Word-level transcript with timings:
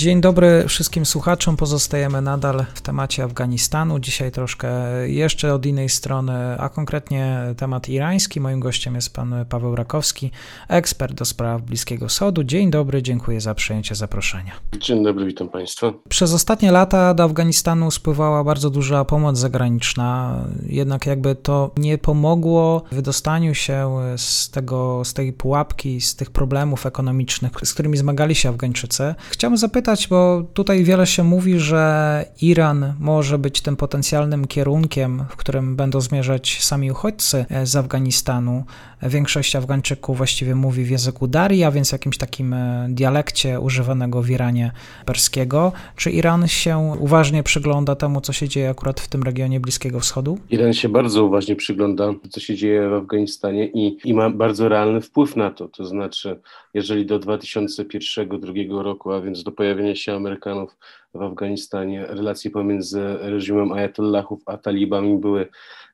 Dzień 0.00 0.20
dobry 0.20 0.64
wszystkim 0.68 1.06
słuchaczom. 1.06 1.56
Pozostajemy 1.56 2.22
nadal 2.22 2.64
w 2.74 2.80
temacie 2.80 3.24
Afganistanu. 3.24 3.98
Dzisiaj 3.98 4.32
troszkę 4.32 4.70
jeszcze 5.08 5.54
od 5.54 5.66
innej 5.66 5.88
strony, 5.88 6.32
a 6.58 6.68
konkretnie 6.68 7.38
temat 7.56 7.88
irański. 7.88 8.40
Moim 8.40 8.60
gościem 8.60 8.94
jest 8.94 9.14
pan 9.14 9.34
Paweł 9.48 9.76
Rakowski, 9.76 10.30
ekspert 10.68 11.14
do 11.14 11.24
spraw 11.24 11.62
Bliskiego 11.62 12.08
Wschodu. 12.08 12.44
Dzień 12.44 12.70
dobry, 12.70 13.02
dziękuję 13.02 13.40
za 13.40 13.54
przyjęcie 13.54 13.94
zaproszenia. 13.94 14.52
Dzień 14.78 15.04
dobry, 15.04 15.26
witam 15.26 15.48
państwa. 15.48 15.92
Przez 16.08 16.34
ostatnie 16.34 16.72
lata 16.72 17.14
do 17.14 17.24
Afganistanu 17.24 17.90
spływała 17.90 18.44
bardzo 18.44 18.70
duża 18.70 19.04
pomoc 19.04 19.38
zagraniczna, 19.38 20.38
jednak 20.66 21.06
jakby 21.06 21.34
to 21.34 21.70
nie 21.76 21.98
pomogło 21.98 22.82
w 22.92 22.94
wydostaniu 22.94 23.54
się 23.54 23.96
z, 24.16 24.50
tego, 24.50 25.04
z 25.04 25.14
tej 25.14 25.32
pułapki, 25.32 26.00
z 26.00 26.16
tych 26.16 26.30
problemów 26.30 26.86
ekonomicznych, 26.86 27.52
z 27.64 27.74
którymi 27.74 27.96
zmagali 27.96 28.34
się 28.34 28.48
Afgańczycy. 28.48 29.14
Chciałbym 29.30 29.58
zapytać, 29.58 29.89
zapytać, 29.90 30.08
bo 30.08 30.42
tutaj 30.54 30.84
wiele 30.84 31.06
się 31.06 31.24
mówi, 31.24 31.58
że 31.58 32.24
Iran 32.42 32.94
może 33.00 33.38
być 33.38 33.60
tym 33.60 33.76
potencjalnym 33.76 34.46
kierunkiem, 34.46 35.24
w 35.28 35.36
którym 35.36 35.76
będą 35.76 36.00
zmierzać 36.00 36.58
sami 36.62 36.90
uchodźcy 36.90 37.46
z 37.64 37.76
Afganistanu. 37.76 38.64
Większość 39.02 39.56
Afgańczyków 39.56 40.16
właściwie 40.16 40.54
mówi 40.54 40.84
w 40.84 40.90
języku 40.90 41.28
Dari, 41.28 41.64
a 41.64 41.70
więc 41.70 41.92
jakimś 41.92 42.18
takim 42.18 42.52
e, 42.52 42.86
dialekcie 42.90 43.60
używanego 43.60 44.22
w 44.22 44.30
Iranie 44.30 44.72
perskiego. 45.06 45.72
Czy 45.96 46.10
Iran 46.10 46.48
się 46.48 46.96
uważnie 46.98 47.42
przygląda 47.42 47.96
temu, 47.96 48.20
co 48.20 48.32
się 48.32 48.48
dzieje 48.48 48.70
akurat 48.70 49.00
w 49.00 49.08
tym 49.08 49.22
regionie 49.22 49.60
Bliskiego 49.60 50.00
Wschodu? 50.00 50.38
Iran 50.50 50.72
się 50.72 50.88
bardzo 50.88 51.24
uważnie 51.24 51.56
przygląda, 51.56 52.14
co 52.30 52.40
się 52.40 52.54
dzieje 52.54 52.88
w 52.88 52.92
Afganistanie 52.92 53.66
i, 53.66 53.98
i 54.04 54.14
ma 54.14 54.30
bardzo 54.30 54.68
realny 54.68 55.00
wpływ 55.00 55.36
na 55.36 55.50
to. 55.50 55.68
To 55.68 55.84
znaczy, 55.84 56.40
jeżeli 56.74 57.06
do 57.06 57.20
2001-2002 57.20 58.82
roku, 58.82 59.12
a 59.12 59.20
więc 59.20 59.42
do 59.42 59.52
pojawienia 59.52 59.79
się 59.96 60.14
Amerykanów 60.14 60.76
w 61.14 61.22
Afganistanie, 61.22 62.06
relacje 62.06 62.50
pomiędzy 62.50 63.00
reżimem 63.20 63.72
Ayatollahów 63.72 64.42
a 64.46 64.56
talibami 64.56 65.18
były 65.18 65.46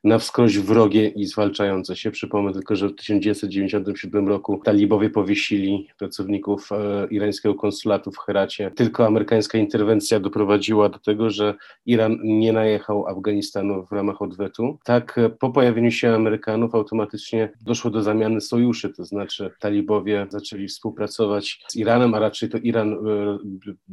na 0.03 0.19
wskroś 0.19 0.59
wrogie 0.59 1.07
i 1.07 1.25
zwalczające 1.25 1.95
się. 1.95 2.11
Przypomnę 2.11 2.53
tylko, 2.53 2.75
że 2.75 2.89
w 2.89 2.95
1997 2.95 4.27
roku 4.27 4.61
talibowie 4.63 5.09
powiesili 5.09 5.87
pracowników 5.97 6.69
e, 6.71 7.07
irańskiego 7.11 7.55
konsulatu 7.55 8.11
w 8.11 8.17
Heracie. 8.17 8.71
Tylko 8.71 9.05
amerykańska 9.05 9.57
interwencja 9.57 10.19
doprowadziła 10.19 10.89
do 10.89 10.99
tego, 10.99 11.29
że 11.29 11.55
Iran 11.85 12.17
nie 12.23 12.53
najechał 12.53 13.07
Afganistanu 13.07 13.85
w 13.85 13.91
ramach 13.91 14.21
odwetu. 14.21 14.77
Tak, 14.83 15.17
e, 15.17 15.29
po 15.29 15.49
pojawieniu 15.49 15.91
się 15.91 16.15
Amerykanów 16.15 16.75
automatycznie 16.75 17.49
doszło 17.61 17.91
do 17.91 18.03
zamiany 18.03 18.41
sojuszy, 18.41 18.89
to 18.89 19.05
znaczy 19.05 19.51
talibowie 19.59 20.27
zaczęli 20.29 20.67
współpracować 20.67 21.63
z 21.67 21.75
Iranem, 21.75 22.13
a 22.13 22.19
raczej 22.19 22.49
to 22.49 22.57
Iran 22.57 22.93
e, 22.93 22.97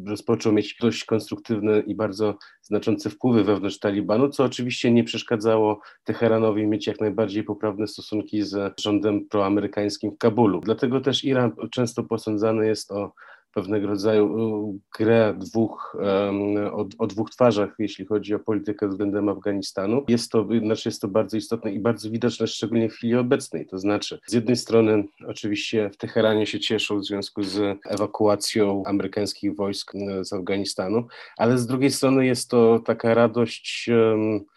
rozpoczął 0.07 0.53
mieć 0.53 0.77
dość 0.81 1.05
konstruktywne 1.15 1.81
i 1.81 1.95
bardzo 1.95 2.39
znaczące 2.63 3.11
wpływy 3.11 3.45
wewnątrz 3.45 3.79
Talibanu, 3.79 4.29
co 4.29 4.45
oczywiście 4.45 4.91
nie 4.91 5.05
przeszkadzało 5.05 5.81
Teheranowi 6.05 6.67
mieć 6.67 6.87
jak 6.87 7.01
najbardziej 7.01 7.45
poprawne 7.45 7.87
stosunki 7.87 8.43
z 8.43 8.81
rządem 8.81 9.29
proamerykańskim 9.29 10.11
w 10.11 10.19
Kabulu. 10.19 10.61
Dlatego 10.61 11.01
też 11.01 11.25
Iran 11.25 11.53
często 11.71 12.03
posądzany 12.03 12.67
jest 12.67 12.93
o 12.93 13.13
pewnego 13.55 13.87
rodzaju 13.87 14.79
grę 14.99 15.35
dwóch, 15.39 15.97
o, 16.73 16.87
o, 16.99 17.07
dwóch 17.07 17.31
twarzach, 17.31 17.75
jeśli 17.79 18.07
chodzi 18.07 18.35
o 18.35 18.39
politykę 18.39 18.89
względem 18.89 19.29
Afganistanu. 19.29 20.05
Jest 20.09 20.33
to, 20.33 20.49
znaczy 20.63 20.89
jest 20.89 21.01
to 21.01 21.09
bardzo 21.09 21.37
istotne 21.37 21.73
i 21.73 21.81
bardzo 21.81 22.11
widoczne, 22.11 22.47
szczególnie 22.47 22.89
w 22.89 22.93
chwili 22.93 23.15
obecnej. 23.15 23.67
To 23.67 23.79
znaczy, 23.79 24.21
z 24.27 24.33
jednej 24.33 24.57
strony 24.57 25.05
oczywiście 25.27 25.91
w 25.91 25.97
Teheranie 25.97 26.47
się 26.47 26.61
cieszą 26.61 26.99
w 26.99 27.05
związku 27.05 27.43
z 27.43 27.79
ewakuacją 27.91 28.83
amerykańskich 28.87 29.57
wojsk 29.57 29.93
z 30.23 30.33
Afganistanu, 30.33 31.07
ale 31.37 31.59
z 31.59 31.67
drugiej 31.67 31.91
strony 31.91 32.27
jest 32.27 32.51
to 32.51 32.81
taka 32.85 33.15
radość 33.15 33.91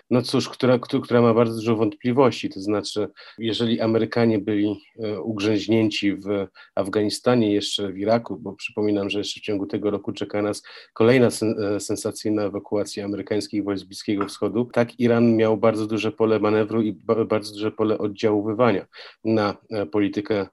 no 0.10 0.22
cóż, 0.22 0.50
która, 0.50 0.80
która 0.80 1.22
ma 1.22 1.34
bardzo 1.34 1.56
dużo 1.56 1.76
wątpliwości. 1.76 2.50
To 2.50 2.62
znaczy, 2.62 3.08
jeżeli 3.38 3.82
Amerykanie 3.82 4.40
byli 4.40 4.76
e, 5.04 5.22
ugrzęźnięci 5.22 6.16
w 6.16 6.48
Afganistanie, 6.76 7.54
jeszcze 7.54 7.92
w 7.92 7.98
Iraku, 7.98 8.38
bo 8.38 8.54
przypominam, 8.54 9.10
że 9.10 9.18
jeszcze 9.20 9.40
w 9.40 9.44
ciągu 9.44 9.66
tego 9.66 9.92
roku 9.92 10.14
czeka 10.14 10.42
nas 10.42 10.64
kolejna 10.94 11.28
e, 11.28 11.80
sensacyjna 11.80 12.44
ewakuacja 12.44 13.06
amerykańskich 13.06 13.64
wojsk 13.64 13.86
Bliskiego 13.86 14.26
Wschodu, 14.26 14.66
tak 14.74 15.00
Iran 15.00 15.36
miał 15.36 15.58
bardzo 15.58 15.88
duże 15.88 16.12
pole 16.12 16.40
manewru 16.40 16.82
i 16.82 16.94
bardzo 17.28 17.54
duże 17.54 17.72
pole 17.72 17.98
oddziaływania 17.98 18.86
na 19.26 19.58
e, 19.70 19.86
politykę 19.86 20.48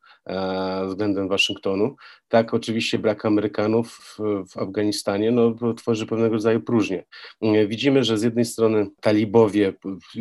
względem 0.86 1.28
Waszyngtonu. 1.28 1.96
Tak, 2.28 2.54
oczywiście 2.54 2.98
brak 2.98 3.24
Amerykanów 3.26 4.16
w, 4.48 4.58
Afganistanie 4.58 5.30
no, 5.30 5.54
tworzy 5.76 6.06
pewnego 6.06 6.34
rodzaju 6.34 6.60
próżnię. 6.60 7.04
Widzimy, 7.68 8.04
że 8.04 8.18
z 8.18 8.22
jednej 8.22 8.44
strony 8.44 8.86
talibowie, 9.00 9.72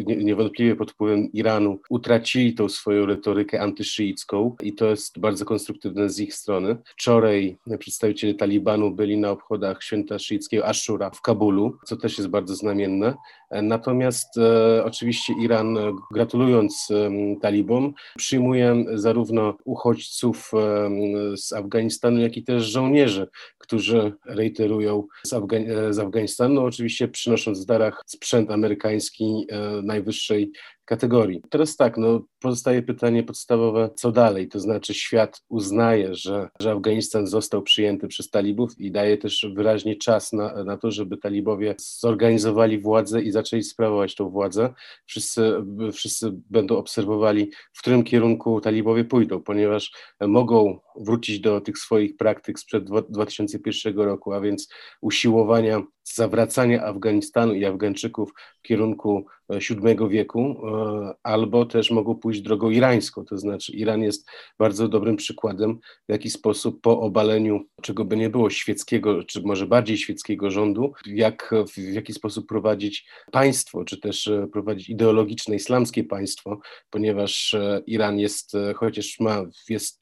niewątpliwie 0.05 0.75
pod 0.75 0.91
wpływem 0.91 1.31
Iranu, 1.31 1.79
utracili 1.89 2.53
tą 2.53 2.69
swoją 2.69 3.05
retorykę 3.05 3.61
antyszyicką 3.61 4.55
i 4.61 4.73
to 4.73 4.89
jest 4.89 5.19
bardzo 5.19 5.45
konstruktywne 5.45 6.09
z 6.09 6.19
ich 6.19 6.33
strony. 6.33 6.77
Wczoraj 6.85 7.57
przedstawiciele 7.79 8.33
Talibanu 8.33 8.91
byli 8.91 9.17
na 9.17 9.31
obchodach 9.31 9.83
święta 9.83 10.19
szyickiego 10.19 10.67
Ashura 10.67 11.09
w 11.09 11.21
Kabulu, 11.21 11.77
co 11.85 11.97
też 11.97 12.17
jest 12.17 12.29
bardzo 12.29 12.55
znamienne. 12.55 13.15
Natomiast 13.61 14.37
e, 14.37 14.83
oczywiście 14.85 15.33
Iran, 15.41 15.77
gratulując 16.11 16.87
e, 16.91 17.09
talibom, 17.41 17.93
przyjmuje 18.17 18.85
zarówno 18.93 19.57
uchodźców 19.65 20.51
e, 20.53 20.89
z 21.37 21.53
Afganistanu, 21.53 22.19
jak 22.19 22.37
i 22.37 22.43
też 22.43 22.63
żołnierzy, 22.63 23.27
którzy 23.57 24.13
reiterują 24.25 25.07
z, 25.25 25.33
Afga- 25.33 25.69
e, 25.69 25.93
z 25.93 25.99
Afganistanu, 25.99 26.61
oczywiście 26.61 27.07
przynosząc 27.07 27.63
w 27.63 27.65
darach 27.65 28.01
sprzęt 28.05 28.51
amerykański 28.51 29.45
e, 29.49 29.81
najwyższej 29.81 30.51
kategorii. 30.85 31.41
Teraz 31.49 31.75
tak, 31.75 31.97
no, 31.97 32.21
pozostaje 32.39 32.81
pytanie 32.81 33.23
podstawowe, 33.23 33.89
co 33.95 34.11
dalej? 34.11 34.47
To 34.47 34.59
znaczy, 34.59 34.94
świat 34.94 35.41
uznaje, 35.49 36.16
że, 36.16 36.49
że 36.59 36.71
Afganistan 36.71 37.27
został 37.27 37.61
przyjęty 37.61 38.07
przez 38.07 38.29
talibów 38.29 38.79
i 38.79 38.91
daje 38.91 39.17
też 39.17 39.47
wyraźnie 39.55 39.95
czas 39.95 40.33
na, 40.33 40.63
na 40.63 40.77
to, 40.77 40.91
żeby 40.91 41.17
talibowie 41.17 41.75
zorganizowali 41.99 42.79
władzę 42.79 43.21
i 43.21 43.31
zaczęli 43.31 43.63
sprawować 43.63 44.16
tą 44.16 44.29
władzę. 44.29 44.73
Wszyscy, 45.05 45.53
wszyscy 45.94 46.31
będą 46.49 46.77
obserwowali, 46.77 47.51
w 47.73 47.79
którym 47.79 48.03
kierunku 48.03 48.61
talibowie 48.61 49.03
pójdą, 49.03 49.41
ponieważ 49.41 49.91
mogą 50.21 50.79
wrócić 50.95 51.39
do 51.39 51.61
tych 51.61 51.77
swoich 51.77 52.17
praktyk 52.17 52.59
sprzed 52.59 52.83
2001 53.09 53.97
roku, 53.97 54.33
a 54.33 54.41
więc 54.41 54.67
usiłowania 55.01 55.83
zawracania 56.03 56.83
Afganistanu 56.83 57.53
i 57.53 57.65
Afgańczyków 57.65 58.33
w 58.59 58.61
kierunku 58.61 59.25
VII 59.49 60.05
e, 60.05 60.09
wieku, 60.09 60.41
e, 60.41 61.13
albo 61.23 61.65
też 61.65 61.91
mogą 61.91 62.15
pójść 62.15 62.41
drogą 62.41 62.69
irańską. 62.69 63.25
To 63.25 63.38
znaczy, 63.38 63.71
Iran 63.71 64.01
jest 64.01 64.27
bardzo 64.59 64.88
dobrym 64.88 65.15
przykładem, 65.15 65.79
w 66.09 66.11
jaki 66.11 66.29
sposób 66.29 66.81
po 66.81 67.00
obaleniu, 67.00 67.65
czego 67.81 68.05
by 68.05 68.17
nie 68.17 68.29
było, 68.29 68.50
świeckiego, 68.50 69.23
czy 69.23 69.41
może 69.41 69.67
bardziej 69.67 69.97
świeckiego 69.97 70.51
rządu, 70.51 70.94
jak, 71.05 71.53
w 71.73 71.77
jaki 71.77 72.13
sposób 72.13 72.47
prowadzić 72.47 73.07
państwo, 73.31 73.85
czy 73.85 73.99
też 73.99 74.27
e, 74.27 74.47
prowadzić 74.47 74.89
ideologiczne 74.89 75.56
islamskie 75.56 76.03
państwo, 76.03 76.59
ponieważ 76.89 77.56
Iran 77.88 78.19
jest, 78.19 78.51
chociaż 78.75 79.19
ma, 79.19 79.45
jest 79.69 79.99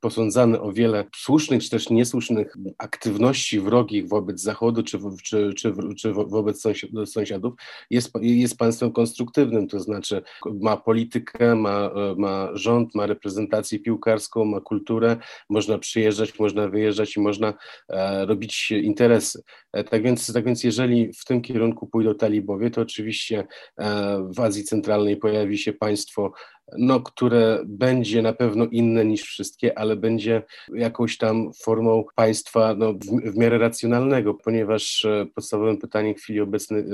posądzany 0.00 0.60
o 0.60 0.72
wiele 0.72 1.04
słusznych 1.16 1.62
czy 1.62 1.70
też 1.70 1.90
niesłusznych 1.90 2.56
aktywności 2.78 3.60
wrogich 3.60 4.08
wobec 4.08 4.40
Zachodu 4.40 4.82
czy, 4.82 4.98
czy, 5.24 5.54
czy, 5.54 5.74
czy 5.98 6.12
wobec 6.12 6.62
sąsiadów, 7.06 7.54
jest, 7.90 8.12
jest 8.20 8.56
państwem 8.56 8.92
konstruktywnym, 8.92 9.68
to 9.68 9.80
znaczy 9.80 10.22
ma 10.60 10.76
politykę, 10.76 11.54
ma, 11.54 11.90
ma 12.16 12.48
rząd, 12.54 12.94
ma 12.94 13.06
reprezentację 13.06 13.78
piłkarską, 13.78 14.44
ma 14.44 14.60
kulturę, 14.60 15.16
można 15.50 15.78
przyjeżdżać, 15.78 16.38
można 16.38 16.68
wyjeżdżać 16.68 17.16
i 17.16 17.20
można 17.20 17.54
e, 17.88 18.26
robić 18.26 18.70
interesy. 18.70 19.42
E, 19.72 19.84
tak, 19.84 20.02
więc, 20.02 20.32
tak 20.32 20.44
więc 20.44 20.64
jeżeli 20.64 21.12
w 21.12 21.24
tym 21.24 21.42
kierunku 21.42 21.86
pójdą 21.86 22.14
talibowie, 22.14 22.70
to 22.70 22.80
oczywiście 22.80 23.46
e, 23.78 24.28
w 24.36 24.40
Azji 24.40 24.64
Centralnej 24.64 25.16
pojawi 25.16 25.58
się 25.58 25.72
państwo 25.72 26.32
no, 26.78 27.00
które 27.00 27.62
będzie 27.66 28.22
na 28.22 28.32
pewno 28.32 28.66
inne 28.66 29.04
niż 29.04 29.22
wszystkie, 29.22 29.78
ale 29.78 29.96
będzie 29.96 30.42
jakąś 30.74 31.18
tam 31.18 31.50
formą 31.62 32.04
państwa 32.14 32.74
no, 32.74 32.92
w, 32.92 33.32
w 33.32 33.36
miarę 33.36 33.58
racjonalnego, 33.58 34.34
ponieważ 34.34 35.04
e, 35.04 35.26
podstawowym 35.34 35.78
pytaniem 35.78 36.14
w 36.14 36.18
chwili 36.18 36.40
obecnej, 36.40 36.84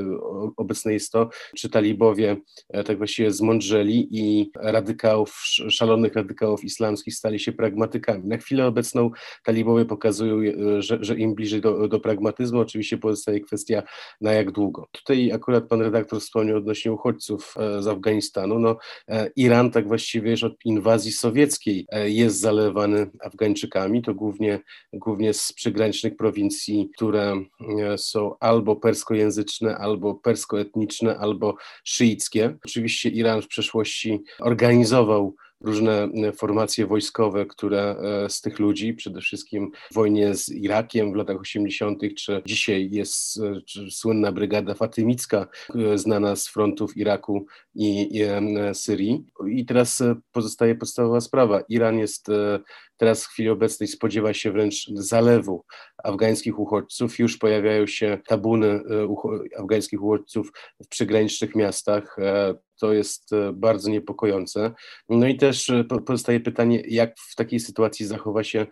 obecnej 0.57 0.95
jest 0.95 1.13
to, 1.13 1.29
czy 1.57 1.71
talibowie 1.71 2.37
tak 2.87 2.99
właściwie 2.99 3.31
zmądrzeli 3.31 4.09
i 4.11 4.51
radykałów, 4.57 5.43
szalonych 5.71 6.15
radykałów 6.15 6.65
islamskich 6.65 7.15
stali 7.15 7.41
się 7.41 7.53
pragmatykami. 7.53 8.29
Na 8.29 8.37
chwilę 8.37 8.67
obecną 8.67 9.11
talibowie 9.45 9.85
pokazują, 9.85 10.37
że, 10.79 10.99
że 11.01 11.15
im 11.17 11.35
bliżej 11.35 11.61
do, 11.61 11.89
do 11.89 12.01
pragmatyzmu, 12.01 12.61
oczywiście 12.61 12.99
pozostaje 12.99 13.41
kwestia 13.41 13.83
na 14.21 14.33
jak 14.33 14.53
długo. 14.53 14.89
Tutaj 14.93 15.33
akurat 15.33 15.69
pan 15.69 15.81
redaktor 15.81 16.21
wspomniał 16.21 16.57
odnośnie 16.57 16.93
uchodźców 16.93 17.55
z 17.81 17.87
Afganistanu. 17.87 18.59
No, 18.59 18.77
Iran 19.37 19.62
Tak 19.71 19.89
właściwie 19.89 20.31
już 20.31 20.45
od 20.45 20.65
inwazji 20.65 21.13
sowieckiej 21.13 21.87
e, 21.89 22.11
jest 22.11 22.41
zalewany 22.41 23.11
Afgańczykami, 23.21 24.03
to 24.03 24.15
głównie, 24.15 24.61
głównie 24.93 25.35
z 25.35 25.53
przygranicznych 25.53 26.17
prowincji, 26.17 26.91
które 26.95 27.35
e, 27.81 27.99
są 27.99 28.35
albo 28.41 28.77
perskojęzyczne, 28.77 29.77
albo 29.77 30.15
perskoetniczne, 30.15 31.19
albo 31.19 31.57
szyickie. 31.85 32.57
Oczywiście 32.65 33.09
Iran 33.09 33.43
w 33.43 33.49
przeszłości 33.49 34.23
organizował 34.41 35.35
różne 35.65 36.03
e, 36.03 36.33
formacje 36.33 36.87
wojskowe, 36.87 37.47
które 37.47 37.97
e, 37.97 38.31
z 38.31 38.41
tych 38.41 38.59
ludzi, 38.59 38.95
przede 38.95 39.21
wszystkim 39.21 39.71
w 39.91 39.95
wojnie 39.95 40.35
z 40.35 40.49
Irakiem 40.49 41.13
w 41.13 41.17
latach 41.17 41.41
80., 41.41 42.03
czy 42.17 42.43
dzisiaj 42.47 42.89
jest 42.91 43.41
czy 43.67 43.91
słynna 43.91 44.33
brygada 44.33 44.75
fatymicka, 44.75 45.47
e, 45.75 45.99
znana 45.99 46.37
z 46.37 46.49
frontów 46.49 46.97
Iraku 46.97 47.47
i, 47.75 48.19
i 48.19 48.23
Syrii. 48.75 49.25
I 49.51 49.67
teraz 49.67 50.03
pozostaje 50.33 50.75
podstawowa 50.75 51.21
sprawa. 51.21 51.61
Iran 51.69 51.99
jest 51.99 52.27
teraz 53.03 53.25
w 53.25 53.29
chwili 53.29 53.49
obecnej 53.49 53.89
spodziewa 53.89 54.35
się 54.35 54.53
wręcz 54.53 54.89
zalewu 54.95 55.65
afgańskich 56.05 56.59
uchodźców. 56.59 57.19
Już 57.19 57.39
pojawiają 57.39 57.87
się 57.87 58.19
tabuny 58.27 58.81
afgańskich 59.59 60.03
uchodźców 60.03 60.53
w 60.85 60.89
przygranicznych 60.89 61.55
miastach 61.55 62.17
to 62.83 62.93
jest 62.93 63.33
e, 63.33 63.53
bardzo 63.53 63.91
niepokojące. 63.91 64.73
No 65.09 65.27
i 65.27 65.37
też 65.37 65.71
e, 65.71 65.85
pozostaje 65.85 66.41
pytanie, 66.41 66.83
jak 66.89 67.15
w 67.19 67.35
takiej 67.35 67.61
sytuacji 67.61 68.07
zachowa 68.07 68.45
się 68.45 68.67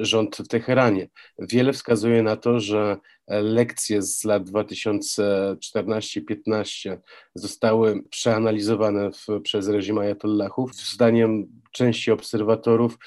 rząd 0.00 0.36
w 0.36 0.48
Teheranie. 0.48 1.08
Wiele 1.38 1.72
wskazuje 1.72 2.22
na 2.22 2.36
to, 2.36 2.60
że 2.60 2.96
e, 2.96 2.98
lekcje 3.28 4.02
z 4.02 4.24
lat 4.24 4.42
2014-15 4.42 6.96
zostały 7.34 8.02
przeanalizowane 8.10 9.10
w, 9.12 9.26
przez 9.42 9.68
reżim 9.68 9.98
Ayatollahów. 9.98 10.74
Zdaniem 10.74 11.46
części 11.72 12.10
obserwatorów 12.10 12.98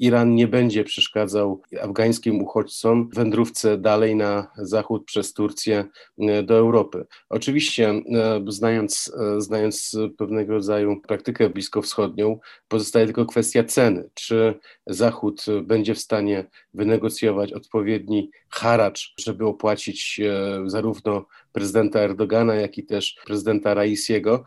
Iran 0.00 0.34
nie 0.34 0.48
będzie 0.48 0.84
przeszkadzał 0.84 1.62
afgańskim 1.82 2.42
uchodźcom 2.42 3.08
wędrówce 3.14 3.78
dalej 3.78 4.16
na 4.16 4.50
zachód 4.56 5.04
przez 5.04 5.32
Turcję 5.32 5.84
e, 6.18 6.42
do 6.42 6.54
Europy. 6.54 7.06
Oczywiście, 7.28 7.90
e, 7.90 8.02
znając, 8.48 9.12
e, 9.36 9.40
znając 9.40 9.96
pewnego 10.18 10.52
rodzaju 10.52 11.00
praktykę 11.00 11.50
bliskowschodnią, 11.50 12.38
pozostaje 12.68 13.06
tylko 13.06 13.26
kwestia 13.26 13.64
ceny. 13.64 14.10
Czy 14.14 14.54
Zachód 14.86 15.44
będzie 15.62 15.94
w 15.94 15.98
stanie 15.98 16.46
wynegocjować 16.74 17.52
odpowiedni 17.52 18.30
haracz, 18.48 19.14
żeby 19.20 19.46
opłacić 19.46 20.20
zarówno 20.66 21.26
prezydenta 21.52 22.00
Erdogana, 22.00 22.54
jak 22.54 22.78
i 22.78 22.86
też 22.86 23.16
prezydenta 23.26 23.74
Raisiego, 23.74 24.44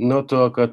no 0.00 0.22
to 0.22 0.44
akurat 0.44 0.70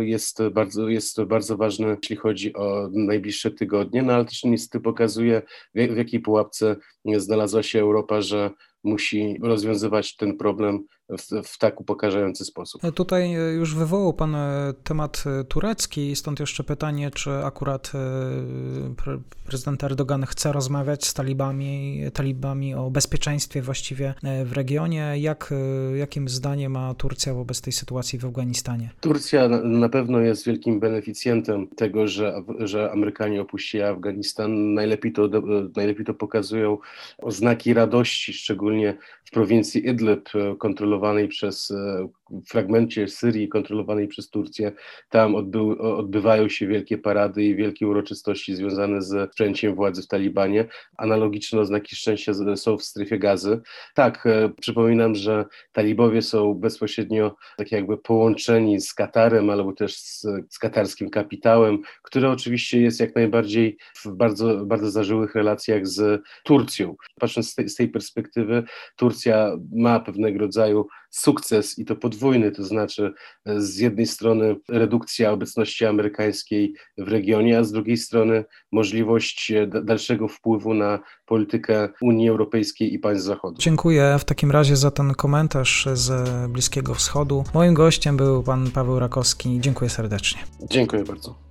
jest 0.00 0.42
bardzo, 0.52 0.88
jest 0.88 1.22
bardzo 1.22 1.56
ważne, 1.56 1.96
jeśli 2.02 2.16
chodzi 2.16 2.54
o 2.54 2.88
najbliższe 2.92 3.50
tygodnie, 3.50 4.02
no 4.02 4.12
ale 4.12 4.24
też 4.24 4.44
niestety 4.44 4.82
pokazuje, 4.84 5.42
w 5.74 5.96
jakiej 5.96 6.20
pułapce 6.20 6.76
znalazła 7.16 7.62
się 7.62 7.80
Europa, 7.80 8.22
że 8.22 8.50
musi 8.84 9.36
rozwiązywać 9.42 10.16
ten 10.16 10.36
problem 10.36 10.84
w, 11.18 11.48
w 11.48 11.58
tak 11.58 11.80
upokarzający 11.80 12.44
sposób. 12.44 12.82
Tutaj 12.94 13.30
już 13.30 13.74
wywołał 13.74 14.12
Pan 14.12 14.34
e, 14.34 14.74
temat 14.84 15.24
e, 15.26 15.44
turecki, 15.44 16.16
stąd 16.16 16.40
jeszcze 16.40 16.64
pytanie, 16.64 17.10
czy 17.10 17.30
akurat 17.30 17.92
e, 17.94 19.18
prezydent 19.46 19.84
Erdogan 19.84 20.26
chce 20.26 20.52
rozmawiać 20.52 21.06
z 21.06 21.14
talibami, 21.14 22.00
talibami 22.14 22.74
o 22.74 22.90
bezpieczeństwie 22.90 23.62
właściwie 23.62 24.14
w 24.44 24.52
regionie. 24.52 25.14
Jak, 25.16 25.54
jakim 25.96 26.28
zdaniem 26.28 26.72
ma 26.72 26.94
Turcja 26.94 27.34
wobec 27.34 27.60
tej 27.60 27.72
sytuacji 27.72 28.18
w 28.18 28.24
Afganistanie? 28.24 28.90
Turcja 29.00 29.48
na 29.62 29.88
pewno 29.88 30.20
jest 30.20 30.46
wielkim 30.46 30.80
beneficjentem 30.80 31.68
tego, 31.68 32.08
że, 32.08 32.42
że 32.58 32.92
Amerykanie 32.92 33.40
opuścili 33.40 33.82
Afganistan. 33.82 34.74
Najlepiej 34.74 35.12
to, 35.12 35.28
najlepiej 35.76 36.06
to 36.06 36.14
pokazują 36.14 36.78
oznaki 37.18 37.74
radości, 37.74 38.32
szczególnie 38.32 38.96
w 39.24 39.30
prowincji 39.30 39.88
Idlib 39.88 40.28
kontrolowanej 40.58 40.99
przez 41.28 41.70
e, 41.70 42.08
fragmencie 42.48 43.08
Syrii 43.08 43.48
kontrolowanej 43.48 44.08
przez 44.08 44.30
Turcję. 44.30 44.72
Tam 45.08 45.34
odbył, 45.34 45.82
odbywają 45.82 46.48
się 46.48 46.66
wielkie 46.66 46.98
parady 46.98 47.44
i 47.44 47.56
wielkie 47.56 47.88
uroczystości 47.88 48.56
związane 48.56 49.02
z 49.02 49.30
przejęciem 49.30 49.74
władzy 49.74 50.02
w 50.02 50.06
Talibanie. 50.06 50.64
Analogiczne 50.96 51.60
oznaki 51.60 51.96
szczęścia 51.96 52.32
są 52.56 52.78
w 52.78 52.82
strefie 52.82 53.18
gazy. 53.18 53.60
Tak, 53.94 54.26
e, 54.26 54.50
przypominam, 54.60 55.14
że 55.14 55.44
talibowie 55.72 56.22
są 56.22 56.54
bezpośrednio 56.54 57.36
tak 57.56 57.72
jakby 57.72 57.98
połączeni 57.98 58.80
z 58.80 58.94
Katarem 58.94 59.50
albo 59.50 59.72
też 59.72 59.96
z, 59.96 60.26
z 60.48 60.58
katarskim 60.58 61.10
kapitałem, 61.10 61.78
który 62.02 62.28
oczywiście 62.28 62.80
jest 62.80 63.00
jak 63.00 63.14
najbardziej 63.14 63.76
w 64.04 64.08
bardzo, 64.08 64.66
bardzo 64.66 64.90
zażyłych 64.90 65.34
relacjach 65.34 65.86
z 65.86 66.22
Turcją. 66.44 66.96
Patrząc 67.20 67.50
z 67.50 67.54
tej, 67.54 67.68
z 67.68 67.74
tej 67.74 67.88
perspektywy, 67.88 68.62
Turcja 68.96 69.56
ma 69.72 70.00
pewnego 70.00 70.38
rodzaju 70.38 70.86
sukces 71.10 71.78
i 71.78 71.84
to 71.84 71.96
podwójny, 71.96 72.52
to 72.52 72.64
znaczy 72.64 73.12
e, 73.46 73.60
z 73.60 73.78
jednej 73.78 74.06
strony 74.06 74.56
redukcja 74.68 75.32
obecności 75.32 75.86
amerykańskiej 75.86 76.74
w 76.98 77.08
regionie, 77.08 77.58
a 77.58 77.64
z 77.64 77.72
drugiej 77.72 77.96
strony 77.96 78.44
możliwość 78.72 79.52
e, 79.52 79.66
dalszego 79.66 80.28
wpływu 80.28 80.74
na 80.74 80.98
politykę 81.26 81.88
Unii 82.02 82.28
Europejskiej 82.28 82.94
i 82.94 82.98
państw 82.98 83.26
Zachodu. 83.26 83.56
Dziękuję 83.58 84.16
w 84.18 84.24
takim 84.24 84.50
razie 84.50 84.76
za 84.76 84.90
ten 84.90 85.14
komentarz 85.14 85.88
z 85.92 86.28
Bliskiego 86.50 86.94
Wschodu. 86.94 87.44
Moim 87.54 87.74
gościem 87.74 88.16
był 88.16 88.42
pan 88.42 88.70
Paweł 88.70 88.98
Rakowski. 88.98 89.60
Dziękuję 89.60 89.90
serdecznie. 89.90 90.40
Dziękuję 90.70 91.04
bardzo. 91.04 91.49